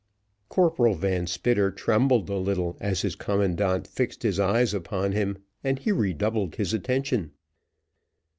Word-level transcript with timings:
Corporal 0.49 0.95
Van 0.95 1.27
Spitter 1.27 1.69
trembled 1.69 2.27
a 2.27 2.37
little 2.37 2.75
as 2.79 3.03
his 3.03 3.13
commandant 3.15 3.85
fixed 3.85 4.23
his 4.23 4.39
eyes 4.39 4.73
upon 4.73 5.11
him, 5.11 5.37
and 5.63 5.77
he 5.77 5.91
redoubled 5.91 6.55
his 6.55 6.73
attention. 6.73 7.33